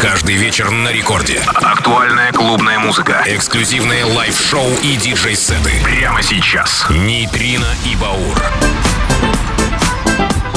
Каждый 0.00 0.36
вечер 0.36 0.70
на 0.70 0.88
рекорде. 0.88 1.42
Актуальная 1.46 2.32
клубная 2.32 2.78
музыка. 2.78 3.22
Эксклюзивные 3.26 4.06
live-шоу 4.06 4.66
и 4.82 4.96
диджей-сеты. 4.96 5.72
Прямо 5.84 6.22
сейчас. 6.22 6.86
Нейтрино 6.88 7.66
и 7.84 7.94
Баур. 7.96 8.42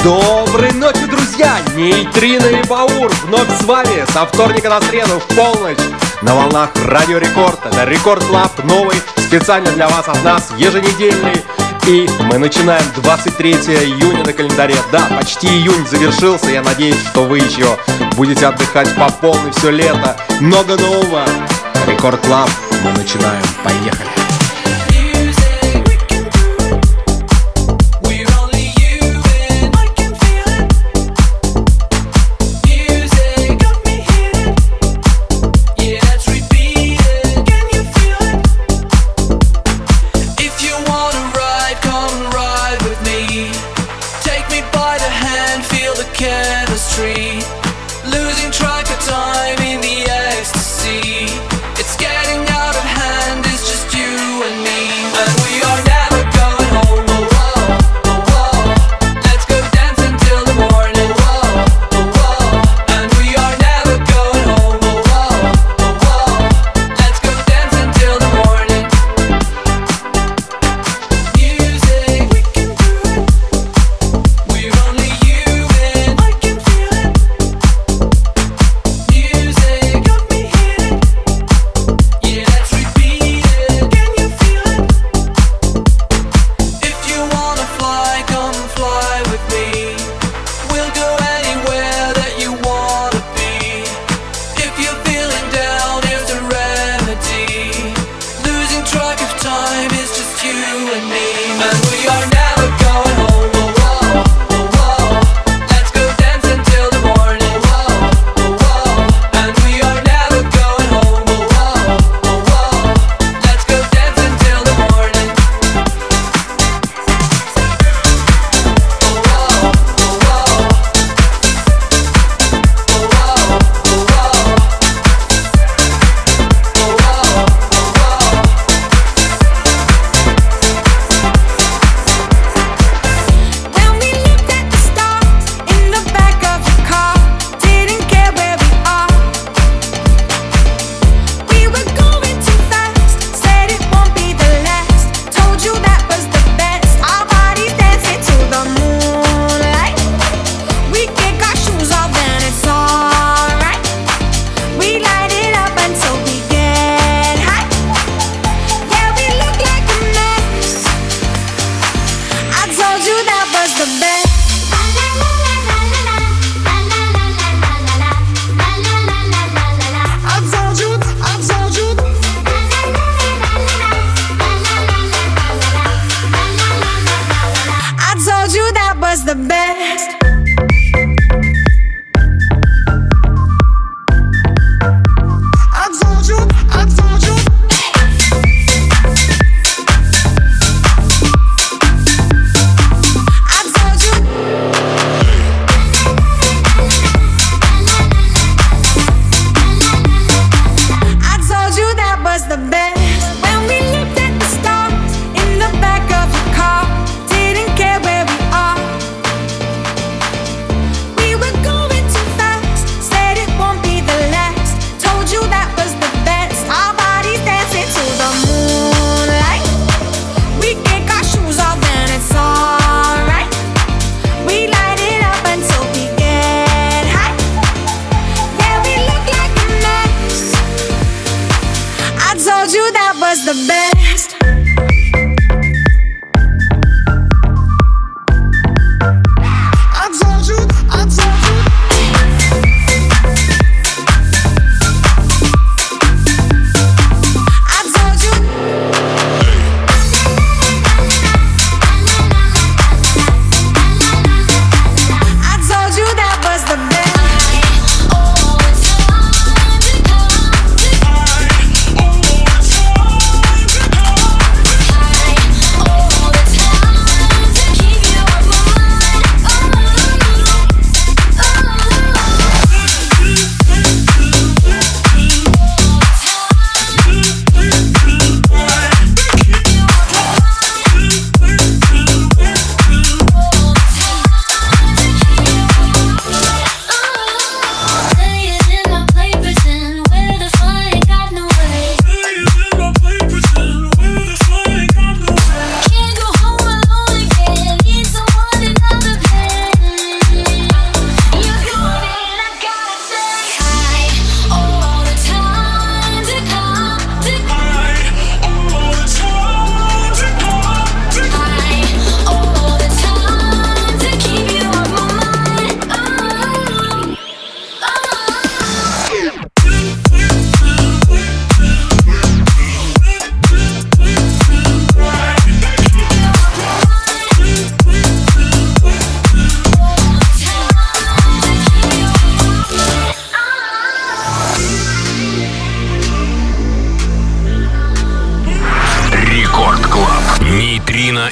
Доброй 0.02 0.71
ночи, 0.71 1.06
друзья! 1.06 1.60
Нейтрино 1.76 2.46
и 2.46 2.64
Баур 2.68 3.12
вновь 3.26 3.50
с 3.50 3.64
вами 3.66 4.10
со 4.14 4.26
вторника 4.26 4.70
на 4.70 4.79
среду 4.82 5.20
в 5.20 5.36
полночь 5.36 5.78
на 6.21 6.36
волнах 6.36 6.70
Радио 6.86 7.18
Рекорд. 7.18 7.60
Это 7.66 7.84
Record 7.84 8.30
Lab, 8.30 8.52
новый, 8.64 8.96
специально 9.18 9.71
для 9.71 9.89
вас 9.89 10.07
от 10.07 10.23
нас, 10.23 10.52
еженедельный. 10.57 11.41
И 11.86 12.07
мы 12.31 12.38
начинаем 12.38 12.84
23 12.95 13.52
июня 13.52 14.23
на 14.23 14.31
календаре. 14.31 14.75
Да, 14.91 15.05
почти 15.18 15.47
июнь 15.47 15.86
завершился. 15.86 16.49
Я 16.49 16.61
надеюсь, 16.61 16.99
что 17.11 17.25
вы 17.25 17.39
еще 17.39 17.77
будете 18.16 18.48
отдыхать 18.48 18.95
по 18.95 19.09
полной 19.09 19.52
все 19.52 19.70
лето. 19.70 20.16
Много 20.39 20.77
нового. 20.77 21.25
Record 21.85 22.26
Lab. 22.27 22.49
Мы 22.84 22.91
начинаем. 22.94 23.44
Поехали. 23.66 24.23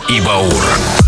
И 0.09 0.21
Баур. 0.21 1.00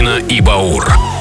Нейтрина 0.00 0.18
и 0.30 0.40
Баур. 0.40 1.19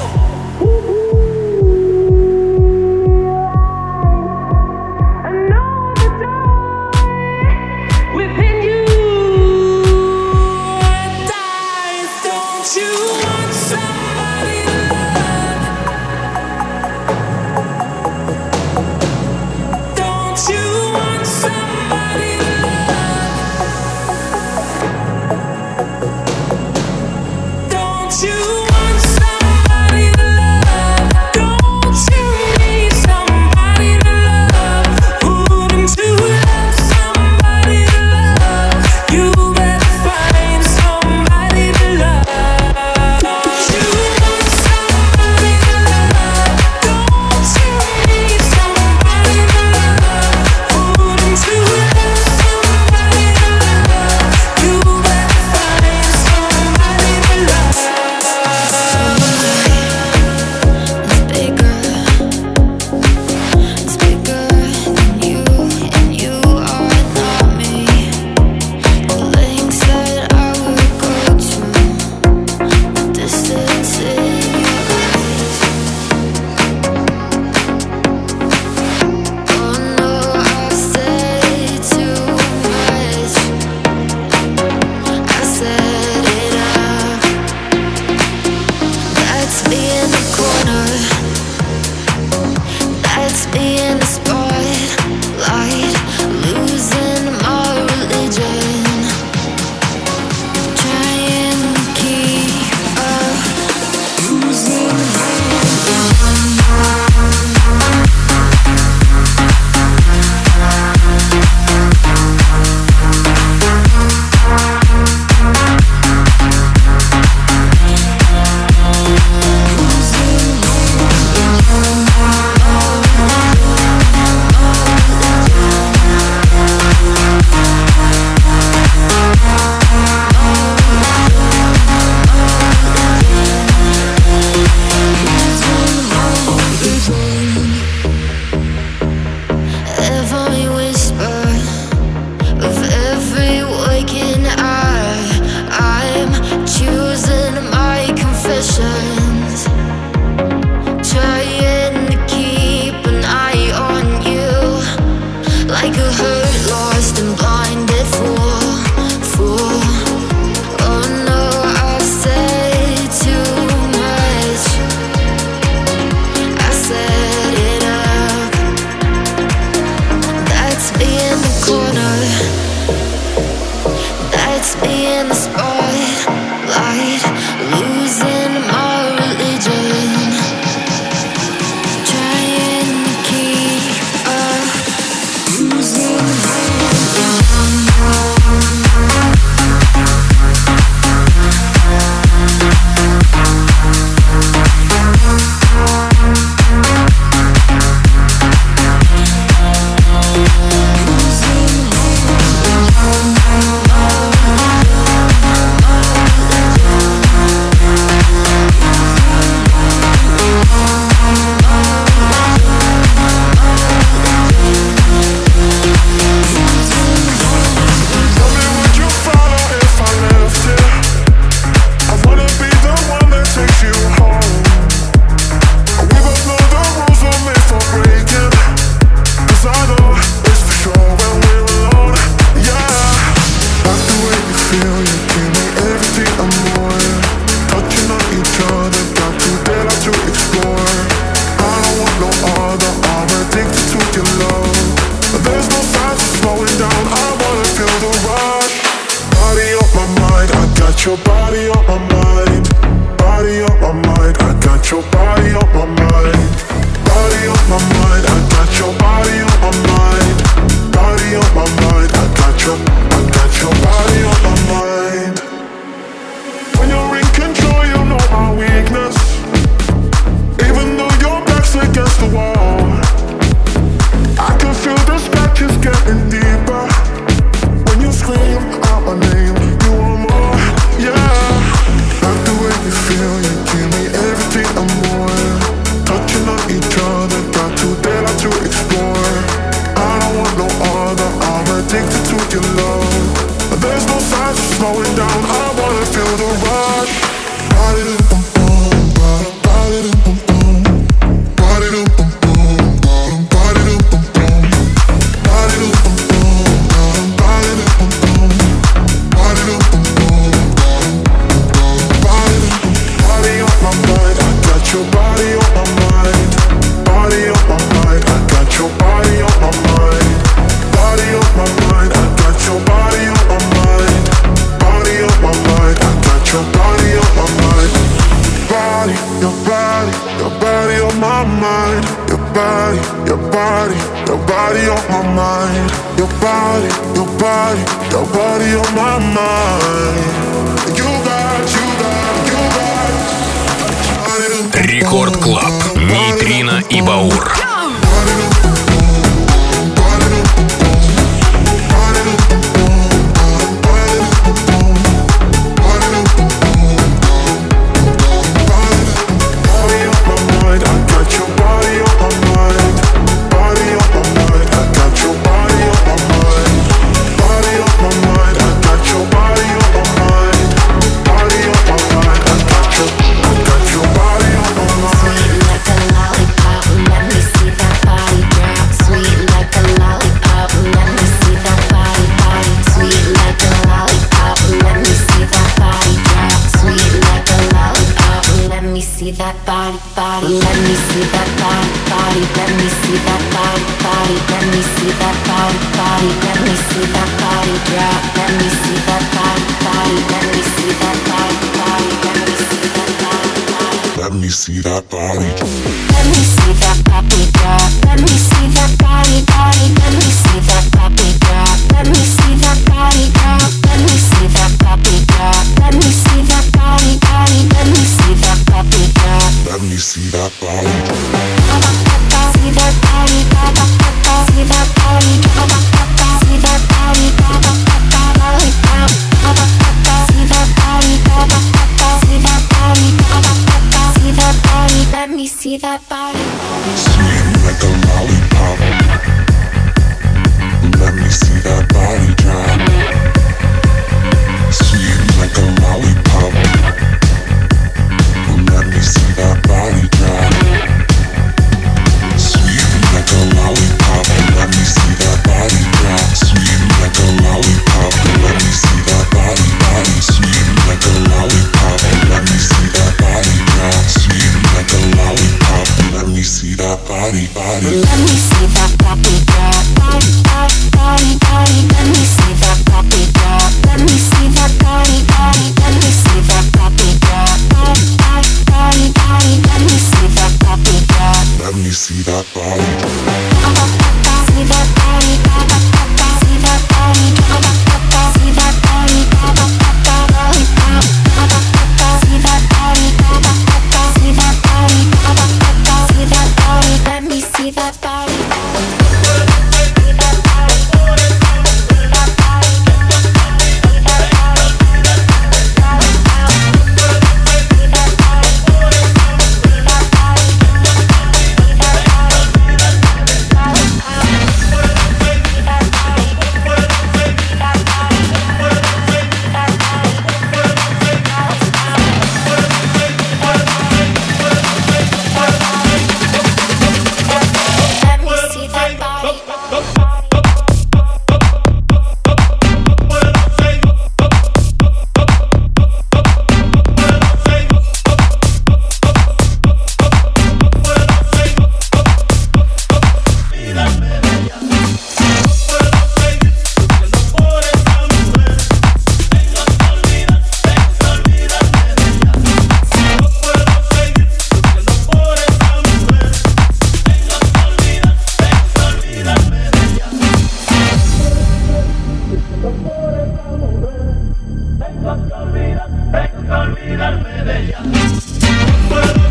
olvidarme 566.90 567.44
de 567.46 567.60
ella. 567.60 569.29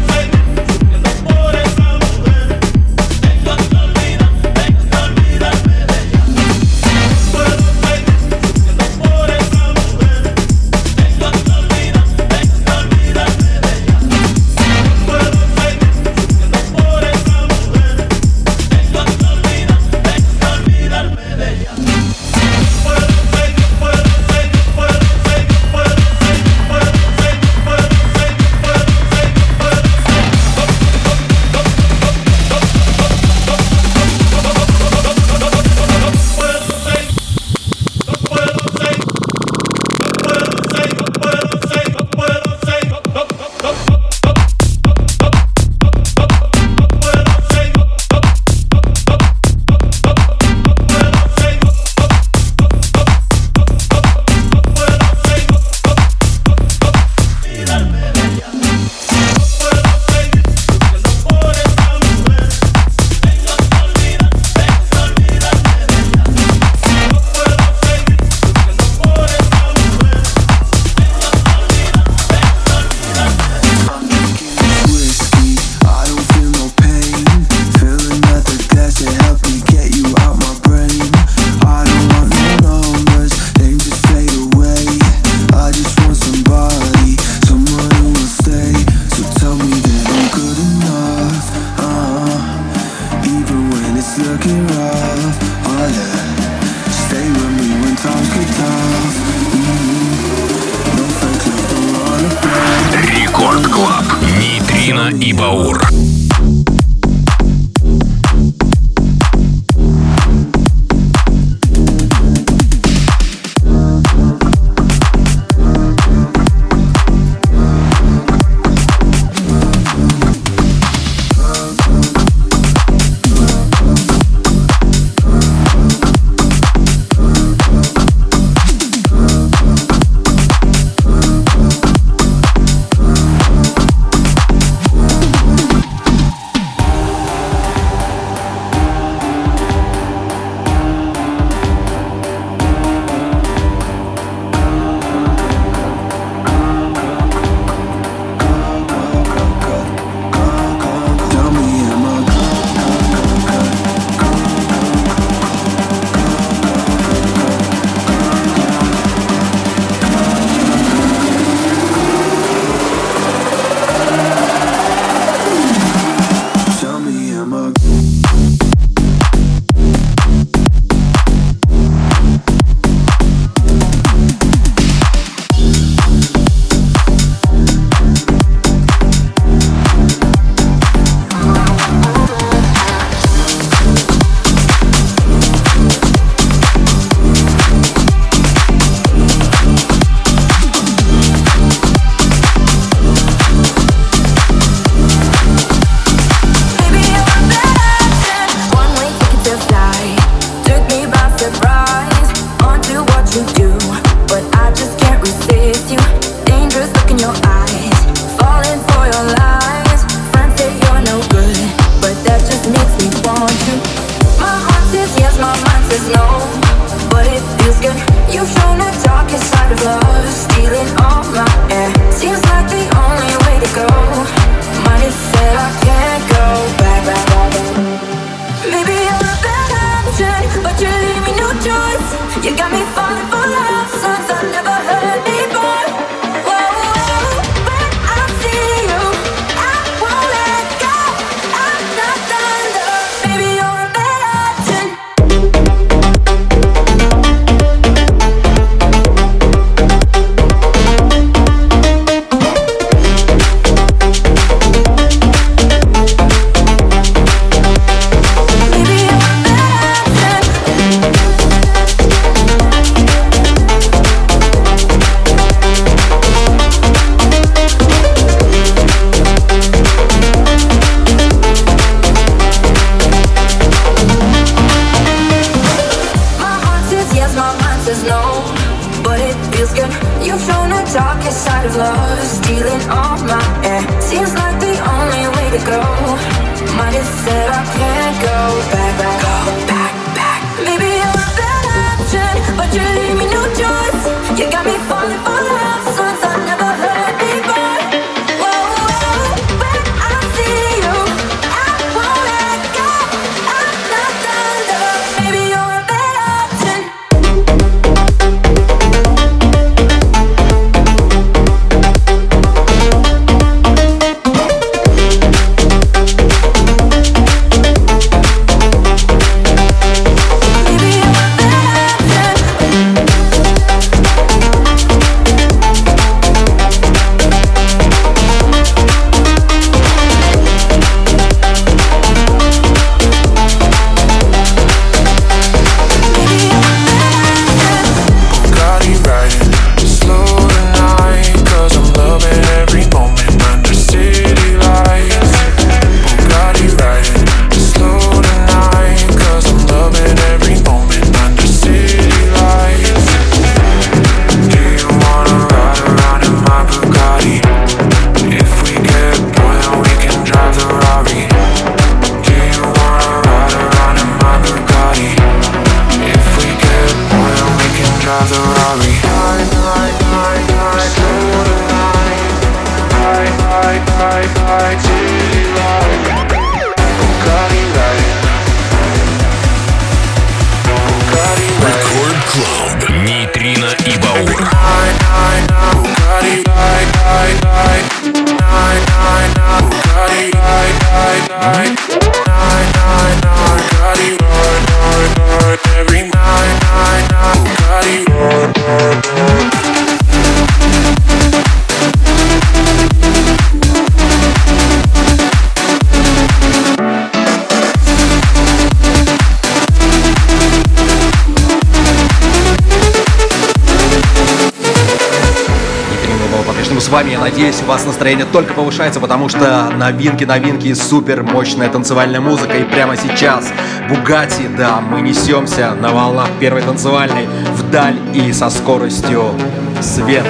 Надеюсь, 417.30 417.60
у 417.62 417.66
вас 417.66 417.84
настроение 417.84 418.24
только 418.24 418.54
повышается, 418.54 419.00
потому 419.00 419.28
что 419.28 419.70
новинки, 419.76 420.24
новинки, 420.24 420.72
супер 420.72 421.22
мощная 421.22 421.68
танцевальная 421.68 422.20
музыка. 422.20 422.56
И 422.56 422.64
прямо 422.64 422.96
сейчас 422.96 423.52
Бугати, 423.88 424.48
да, 424.56 424.80
мы 424.80 425.02
несемся 425.02 425.74
на 425.74 425.90
волнах 425.90 426.28
первой 426.40 426.62
танцевальной 426.62 427.28
вдаль 427.54 427.96
и 428.14 428.32
со 428.32 428.48
скоростью 428.48 429.34
света. 429.82 430.26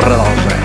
Продолжаем. 0.00 0.62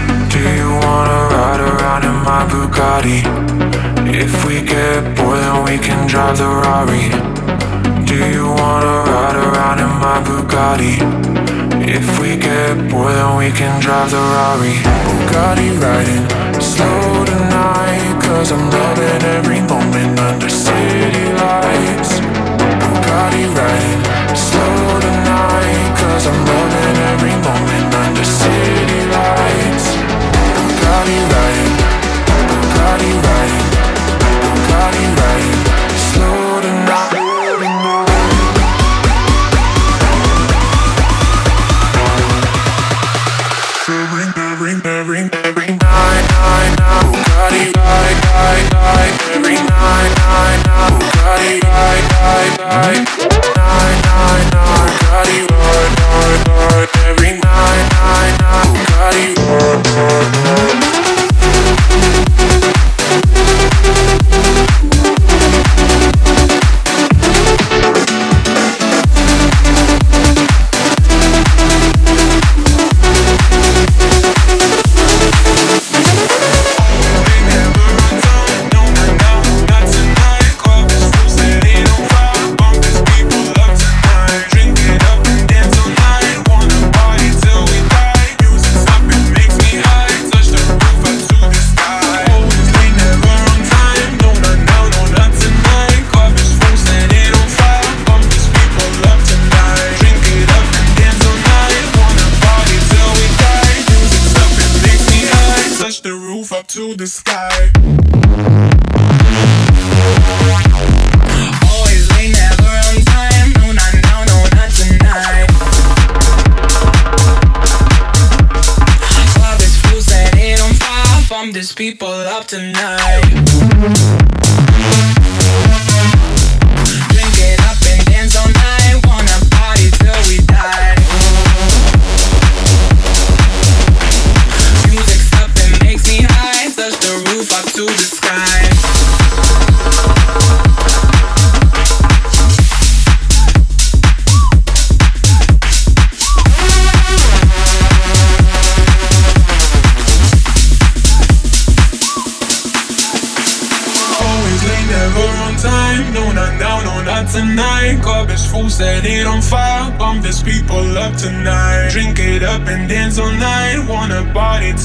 If 4.10 4.46
we 4.46 4.62
get 4.62 5.16
bored, 5.16 5.38
then 5.38 5.64
we 5.66 5.78
can 5.78 6.08
drive 6.08 6.38
the 6.38 6.48
Rari. 6.48 7.12
Do 8.06 8.16
you 8.16 8.48
wanna 8.48 9.04
ride 9.06 9.36
around 9.36 9.80
in 9.86 9.94
my 10.02 10.18
Bugatti? 10.26 10.96
If 11.86 12.20
we 12.20 12.27
get 12.68 12.92
bored, 12.92 13.16
then 13.16 13.38
we 13.38 13.50
can 13.52 13.80
drive 13.82 14.12
the 14.12 14.18
Rari. 14.18 14.74
Bugatti 15.06 15.70
riding 15.82 16.26
slow 16.60 17.26
tonight. 17.26 18.20
Cause 18.24 18.52
I'm 18.52 18.70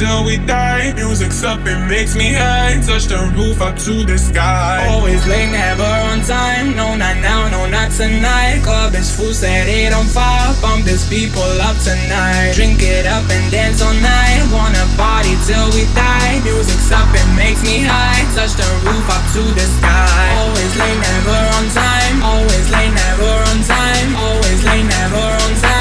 till 0.02 0.24
we 0.26 0.36
die. 0.38 0.92
Music's 0.98 1.42
up, 1.44 1.62
it 1.62 1.80
makes 1.86 2.16
me 2.18 2.34
high. 2.34 2.74
Touch 2.82 3.06
the 3.06 3.20
roof 3.38 3.62
up 3.62 3.78
to 3.86 4.02
the 4.02 4.18
sky. 4.18 4.82
Always 4.90 5.22
late, 5.30 5.50
never 5.54 5.92
on 6.10 6.18
time. 6.26 6.74
No, 6.74 6.96
not 6.98 7.16
now, 7.22 7.46
no, 7.54 7.70
not 7.70 7.90
tonight. 7.94 8.62
Club 8.66 8.94
is 8.94 9.14
full, 9.14 9.32
set 9.32 9.68
it 9.68 9.92
on 9.94 10.06
fire. 10.06 10.50
Bump 10.60 10.82
these 10.84 11.06
people 11.06 11.52
up 11.68 11.78
tonight. 11.86 12.52
Drink 12.58 12.82
it 12.82 13.06
up 13.06 13.22
and 13.30 13.46
dance 13.54 13.78
all 13.78 13.94
night. 14.02 14.42
Wanna 14.50 14.84
party 14.98 15.34
till 15.46 15.68
we 15.70 15.86
die. 15.94 16.42
Music's 16.42 16.90
up, 16.90 17.10
it 17.14 17.28
makes 17.38 17.62
me 17.62 17.86
high. 17.86 18.26
Touch 18.34 18.54
the 18.58 18.68
roof 18.82 19.06
up 19.06 19.24
to 19.34 19.42
the 19.54 19.66
sky. 19.78 20.26
Always 20.42 20.72
late, 20.82 20.98
never 20.98 21.40
on 21.56 21.64
time. 21.70 22.16
Always 22.26 22.66
late, 22.74 22.94
never 23.06 23.32
on 23.50 23.58
time. 23.62 24.08
Always 24.18 24.60
late, 24.66 24.86
never 24.98 25.26
on 25.46 25.52
time. 25.62 25.71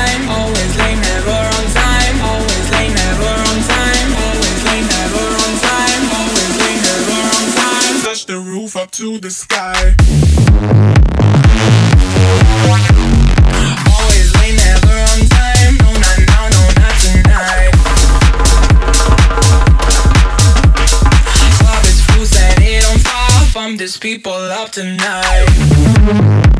Sky. 9.31 9.95
Always 13.89 14.35
late, 14.37 14.55
never 14.57 14.95
on 15.11 15.19
time. 15.29 15.77
No, 15.77 15.91
not 15.93 16.19
now, 16.27 16.49
no, 16.49 16.63
not 16.75 16.95
tonight. 16.99 17.71
Club 21.59 21.85
is 21.85 22.01
full, 22.07 22.25
set 22.25 22.59
it 22.61 22.83
on 22.91 22.99
fire. 22.99 23.77
This 23.77 23.97
people 23.97 24.33
up 24.33 24.71
tonight. 24.71 26.50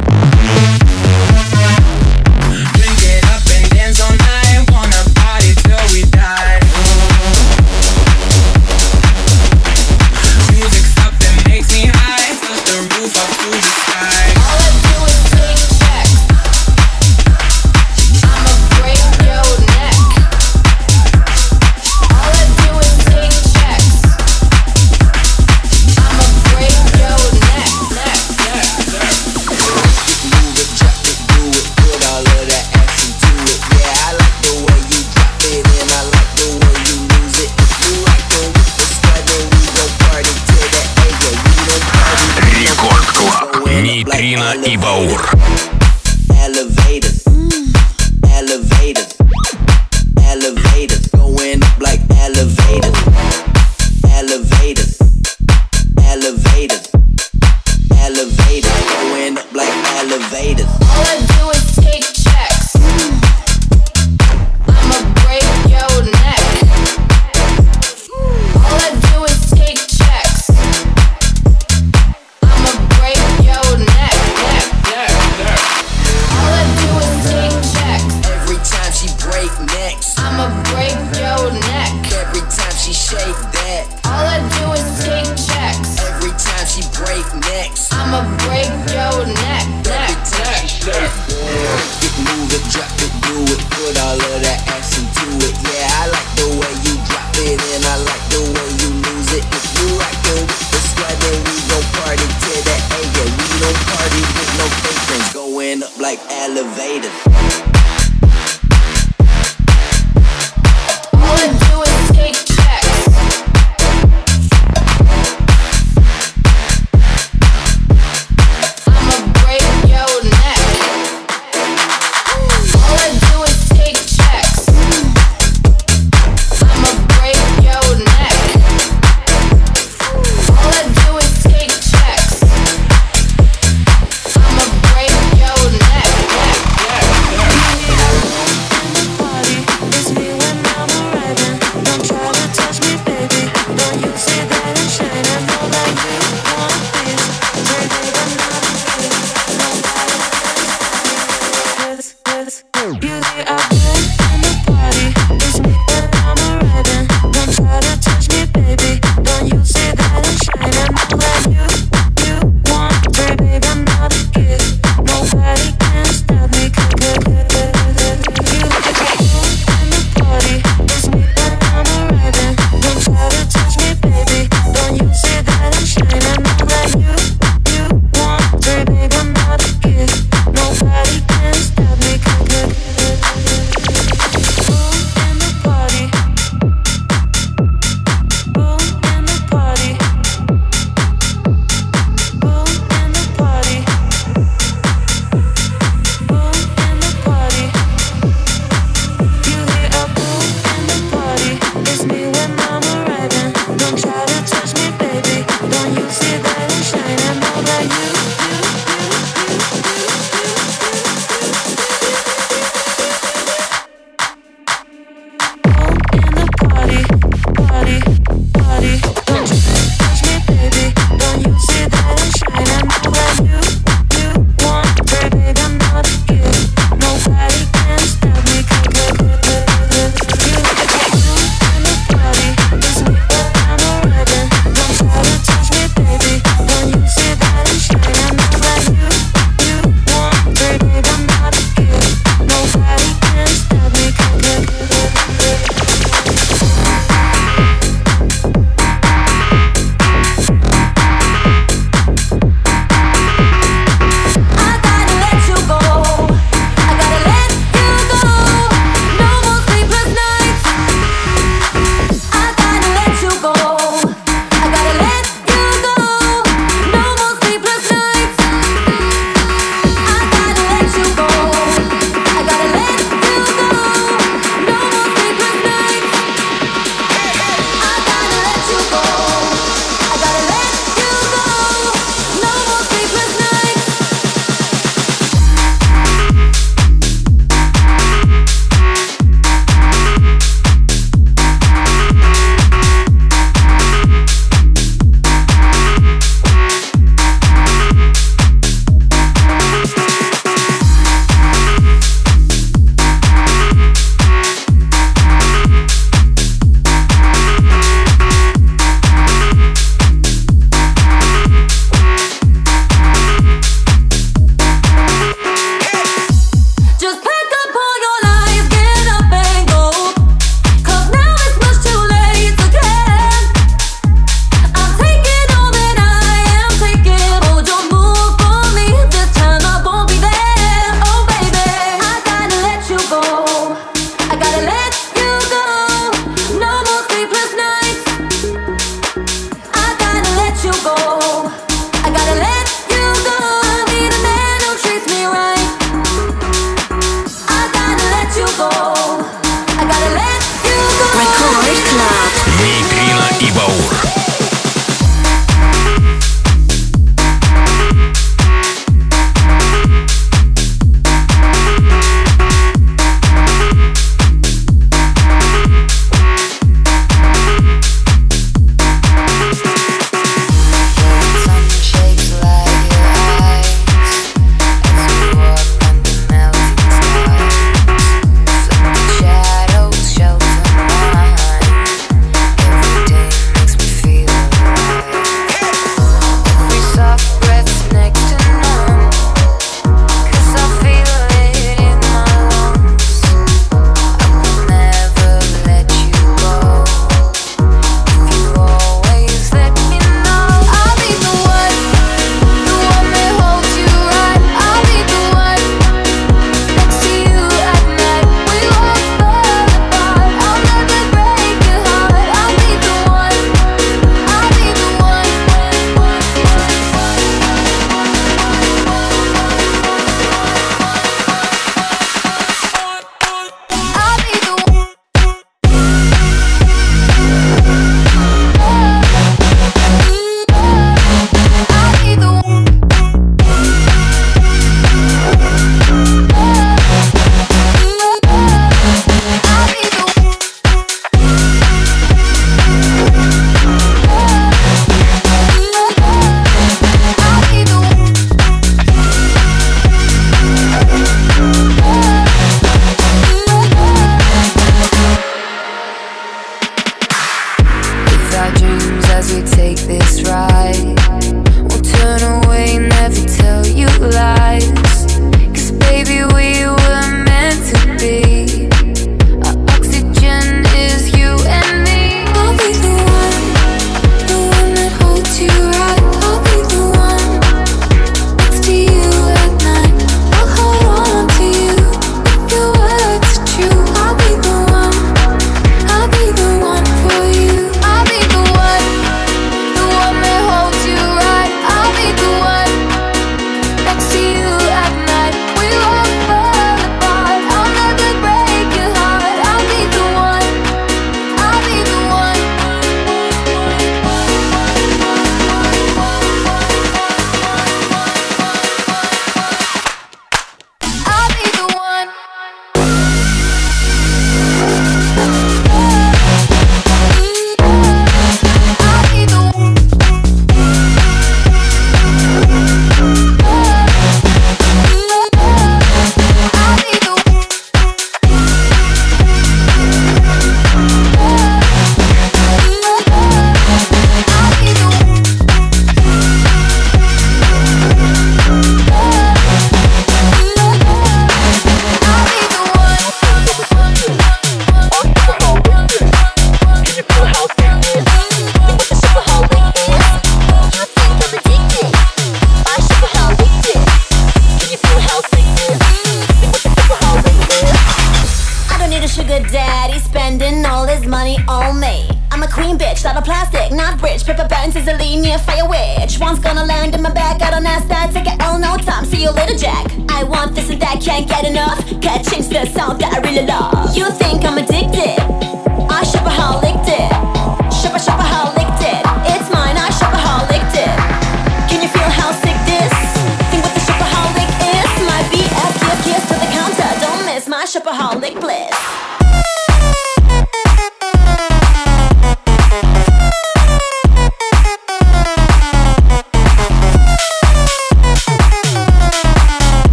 Bauer. 45.01 45.30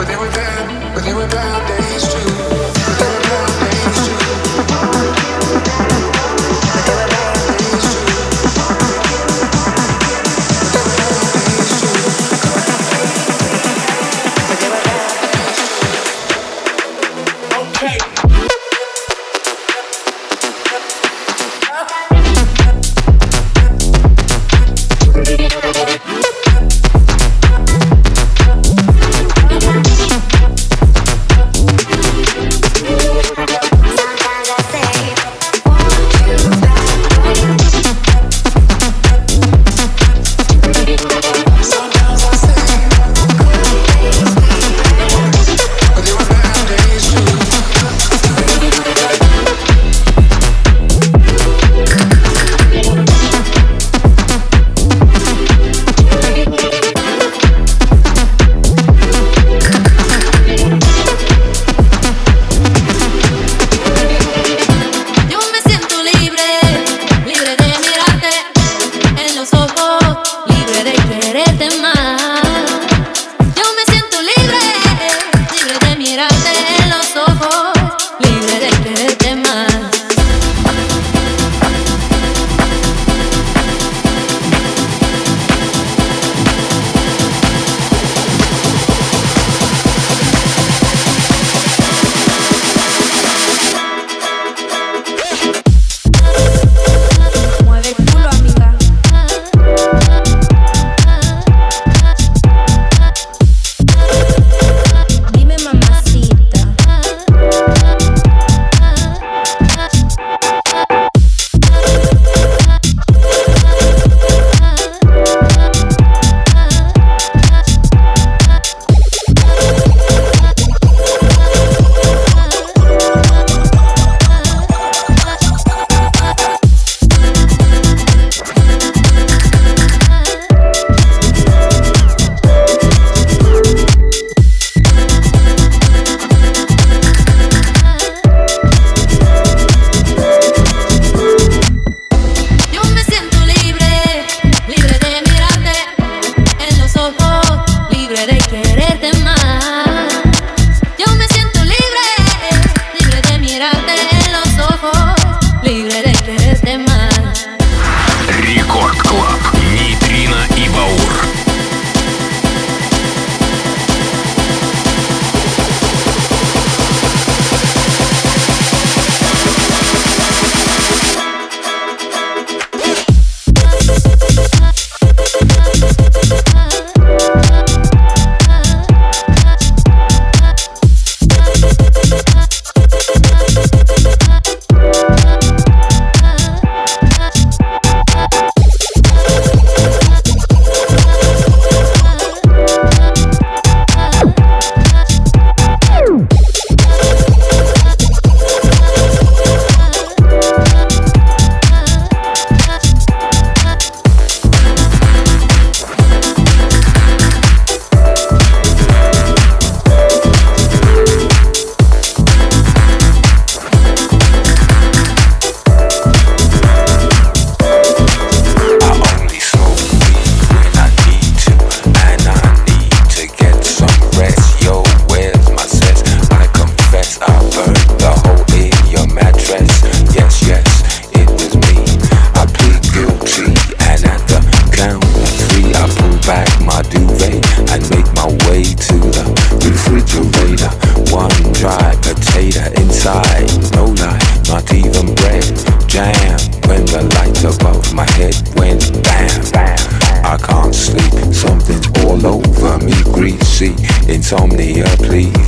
but 0.00 0.08
there 0.08 0.18
were 0.18 0.30
bad, 0.30 0.94
but 0.94 1.04
there 1.04 1.14
were 1.14 1.28
bad 1.28 1.68
days 1.68 2.14
too. 2.14 2.19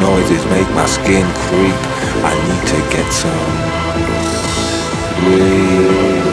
Noises 0.00 0.44
make 0.46 0.68
my 0.74 0.86
skin 0.86 1.26
creep. 1.46 1.80
I 2.24 2.32
need 2.48 2.64
to 2.72 2.78
get 2.94 3.08
some 3.12 3.78
sleep. 5.18 6.24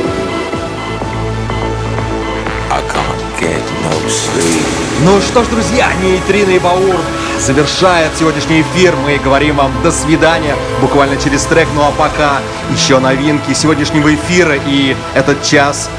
I 2.72 2.82
can't 2.94 3.24
get 3.40 3.66
no 3.84 3.94
sleep. 4.10 4.66
Ну 5.04 5.20
что 5.22 5.44
ж, 5.44 5.48
друзья, 5.48 5.88
Нейтрина 6.02 6.52
и 6.52 6.60
Баур 6.60 6.96
завершает 7.40 8.12
сегодняшний 8.18 8.62
эфир. 8.62 8.96
Мы 9.06 9.18
говорим 9.18 9.58
вам 9.58 9.72
до 9.84 9.92
свидания 9.92 10.56
буквально 10.82 11.18
через 11.18 11.44
трек. 11.44 11.68
Ну 11.76 11.82
а 11.82 11.92
пока 11.92 12.40
еще 12.72 13.00
новинки 13.00 13.54
сегодняшнего 13.54 14.14
эфира. 14.14 14.56
И 14.68 14.96
этот 15.14 15.44
час 15.44 15.90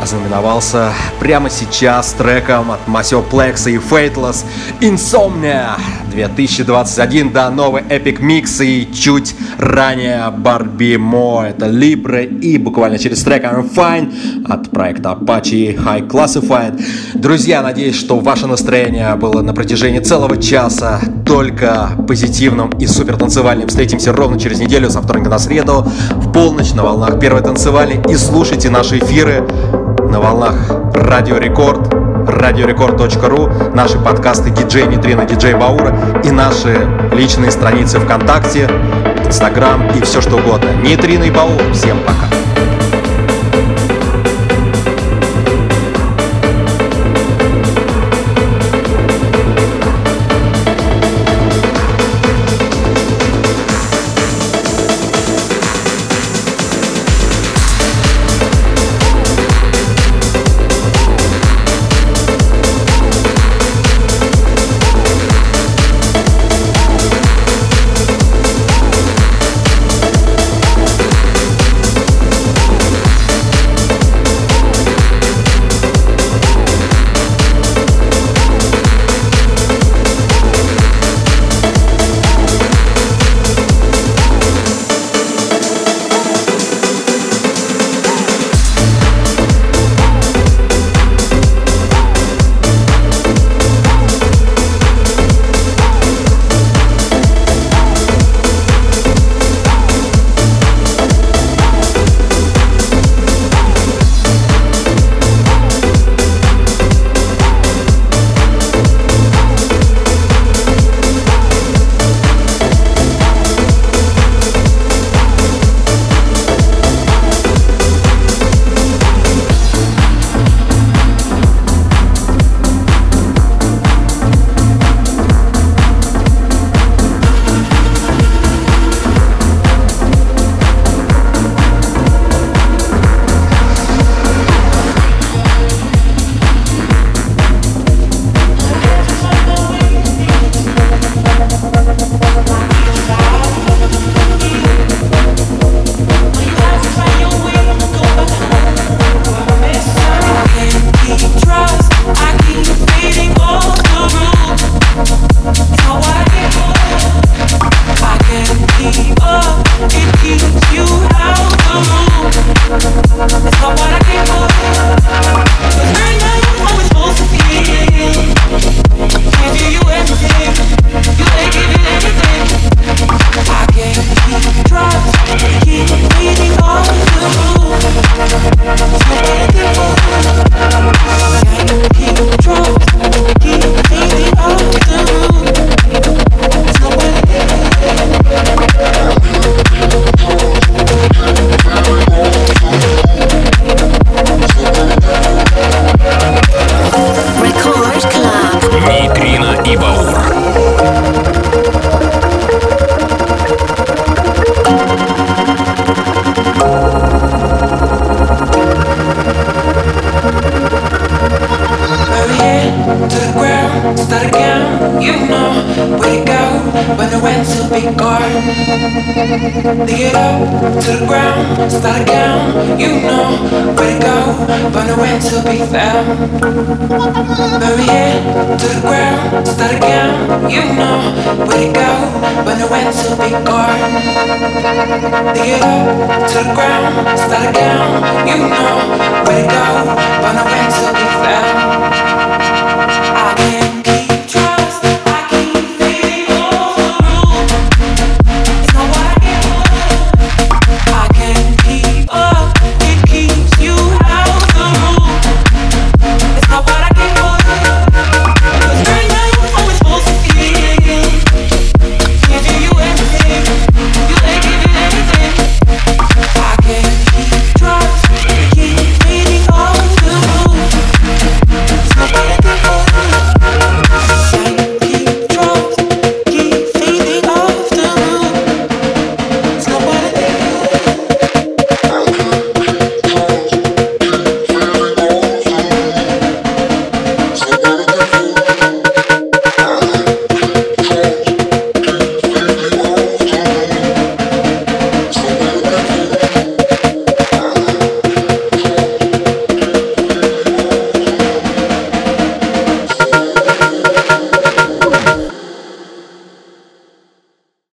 ознаменовался 0.00 0.92
прямо 1.20 1.48
сейчас 1.50 2.12
треком 2.12 2.72
от 2.72 2.88
Масио 2.88 3.22
Плекса 3.22 3.70
и 3.70 3.76
Fateless 3.76 4.44
Insomnia 4.80 5.78
2021, 6.12 7.32
да, 7.32 7.50
новый 7.50 7.82
Epic 7.82 8.20
Mix 8.20 8.64
и 8.64 8.92
чуть 8.92 9.34
ранее 9.58 10.30
Барби 10.36 10.96
Мо, 10.96 11.44
это 11.48 11.66
Libre 11.66 12.26
и 12.40 12.58
буквально 12.58 12.98
через 12.98 13.22
трек 13.22 13.44
I'm 13.44 13.68
Fine 13.74 14.46
от 14.48 14.70
проекта 14.70 15.18
Apache 15.20 15.76
High 15.76 16.08
Classified. 16.08 16.82
Друзья, 17.14 17.62
надеюсь, 17.62 17.96
что 17.96 18.18
ваше 18.18 18.46
настроение 18.46 19.14
было 19.16 19.42
на 19.42 19.54
протяжении 19.54 20.00
целого 20.00 20.36
часа 20.36 21.00
только 21.26 21.90
позитивным 22.06 22.70
и 22.78 22.86
супер 22.86 23.16
танцевальным. 23.16 23.68
Встретимся 23.68 24.12
ровно 24.12 24.38
через 24.38 24.60
неделю 24.60 24.90
со 24.90 25.00
вторника 25.00 25.30
на 25.30 25.38
среду 25.38 25.86
в 26.10 26.32
полночь 26.32 26.72
на 26.74 26.82
волнах 26.82 27.18
первой 27.18 27.42
танцевали 27.42 28.00
и 28.08 28.14
слушайте 28.16 28.70
наши 28.70 28.98
эфиры 28.98 29.46
на 30.10 30.20
волнах 30.20 30.54
Радио 30.94 31.38
Рекорд, 31.38 32.11
радиорекорд.ру, 32.26 33.50
наши 33.74 33.98
подкасты 33.98 34.50
диджей 34.50 34.86
Нитрина, 34.86 35.24
диджей 35.24 35.54
Баура 35.54 35.94
и 36.24 36.30
наши 36.30 36.86
личные 37.12 37.50
страницы 37.50 37.98
ВКонтакте, 38.00 38.68
Инстаграм 39.24 39.86
и 39.96 40.00
все 40.02 40.20
что 40.20 40.36
угодно. 40.36 40.68
Нитрина 40.82 41.24
и 41.24 41.30
Баур. 41.30 41.60
Всем 41.72 41.98
пока. 42.00 42.41